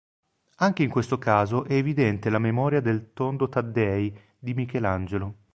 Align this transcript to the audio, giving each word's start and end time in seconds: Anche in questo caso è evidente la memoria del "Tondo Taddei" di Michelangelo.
Anche 0.55 0.81
in 0.81 0.89
questo 0.89 1.19
caso 1.19 1.63
è 1.63 1.73
evidente 1.73 2.31
la 2.31 2.39
memoria 2.39 2.79
del 2.81 3.13
"Tondo 3.13 3.47
Taddei" 3.49 4.11
di 4.39 4.55
Michelangelo. 4.55 5.35